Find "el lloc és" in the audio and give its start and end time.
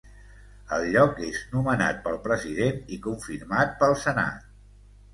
0.77-1.37